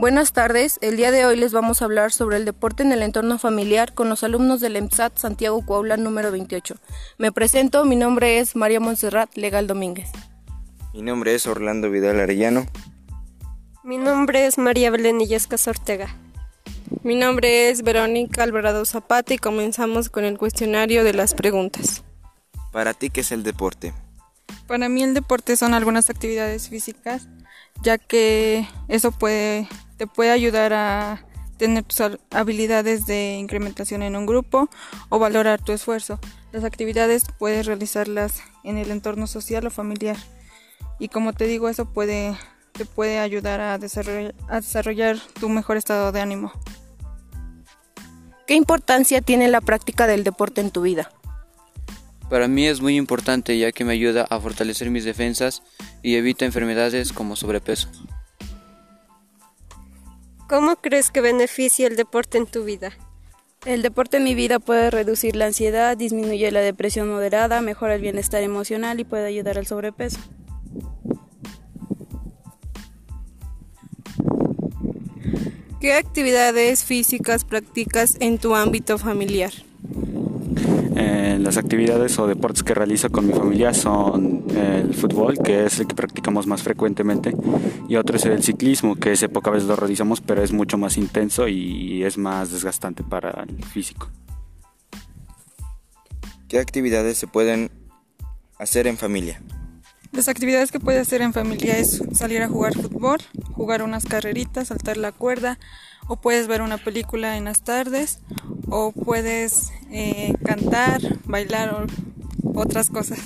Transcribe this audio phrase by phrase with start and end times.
[0.00, 3.02] Buenas tardes, el día de hoy les vamos a hablar sobre el deporte en el
[3.02, 6.76] entorno familiar con los alumnos del EMSAT Santiago Coaula número 28.
[7.18, 10.08] Me presento, mi nombre es María Montserrat Legal Domínguez.
[10.94, 12.68] Mi nombre es Orlando Vidal Arellano.
[13.82, 16.14] Mi nombre es María Belén Illescas Ortega.
[17.02, 22.04] Mi nombre es Verónica Alvarado Zapata y comenzamos con el cuestionario de las preguntas.
[22.70, 23.92] ¿Para ti qué es el deporte?
[24.68, 27.26] Para mí el deporte son algunas actividades físicas,
[27.82, 29.66] ya que eso puede,
[29.98, 31.24] te puede ayudar a
[31.58, 34.70] tener tus habilidades de incrementación en un grupo
[35.10, 36.18] o valorar tu esfuerzo.
[36.52, 40.16] Las actividades puedes realizarlas en el entorno social o familiar.
[40.98, 42.36] Y como te digo, eso puede,
[42.72, 46.52] te puede ayudar a desarrollar, a desarrollar tu mejor estado de ánimo.
[48.46, 51.10] ¿Qué importancia tiene la práctica del deporte en tu vida?
[52.30, 55.62] Para mí es muy importante ya que me ayuda a fortalecer mis defensas
[56.02, 57.88] y evita enfermedades como sobrepeso.
[60.48, 62.92] ¿Cómo crees que beneficia el deporte en tu vida?
[63.66, 68.00] El deporte en mi vida puede reducir la ansiedad, disminuye la depresión moderada, mejora el
[68.00, 70.18] bienestar emocional y puede ayudar al sobrepeso.
[75.82, 79.52] ¿Qué actividades físicas practicas en tu ámbito familiar?
[81.00, 85.78] Eh, las actividades o deportes que realizo con mi familia son el fútbol, que es
[85.78, 87.36] el que practicamos más frecuentemente,
[87.88, 90.96] y otro es el ciclismo, que ese poca vez lo realizamos, pero es mucho más
[90.96, 94.10] intenso y es más desgastante para el físico.
[96.48, 97.70] ¿Qué actividades se pueden
[98.58, 99.40] hacer en familia?
[100.10, 103.18] Las actividades que puedes hacer en familia es salir a jugar fútbol,
[103.52, 105.58] jugar unas carreritas, saltar la cuerda,
[106.08, 108.20] o puedes ver una película en las tardes,
[108.70, 111.86] o puedes eh, cantar, bailar o
[112.58, 113.18] otras cosas.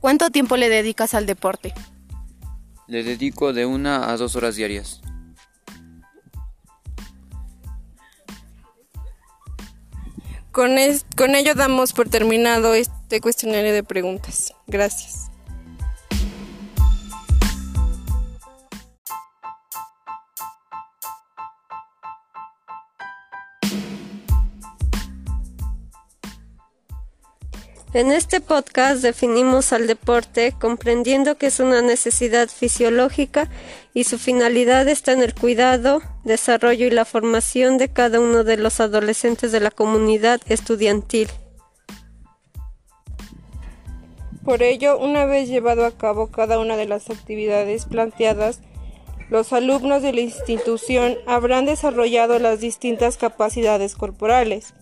[0.00, 1.72] ¿Cuánto tiempo le dedicas al deporte?
[2.86, 5.00] Le dedico de una a dos horas diarias.
[10.52, 10.70] Con,
[11.16, 14.52] con ello damos por terminado este cuestionario de preguntas.
[14.68, 15.30] Gracias.
[27.94, 33.48] En este podcast definimos al deporte comprendiendo que es una necesidad fisiológica
[33.94, 38.56] y su finalidad está en el cuidado, desarrollo y la formación de cada uno de
[38.56, 41.28] los adolescentes de la comunidad estudiantil.
[44.44, 48.58] Por ello, una vez llevado a cabo cada una de las actividades planteadas,
[49.30, 54.74] los alumnos de la institución habrán desarrollado las distintas capacidades corporales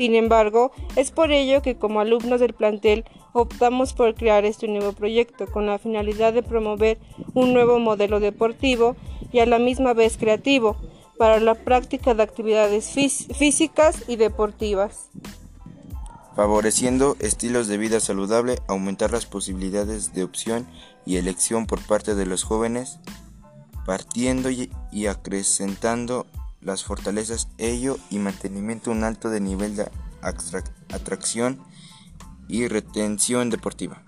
[0.00, 4.94] sin embargo, es por ello que como alumnos del plantel optamos por crear este nuevo
[4.94, 6.98] proyecto con la finalidad de promover
[7.34, 8.96] un nuevo modelo deportivo
[9.30, 10.74] y a la misma vez creativo
[11.18, 15.10] para la práctica de actividades físicas y deportivas.
[16.34, 20.66] Favoreciendo estilos de vida saludable, aumentar las posibilidades de opción
[21.04, 23.00] y elección por parte de los jóvenes,
[23.84, 26.24] partiendo y acrecentando
[26.60, 29.90] las fortalezas, ello y mantenimiento un alto de nivel de
[30.92, 31.60] atracción
[32.48, 34.02] y retención deportiva.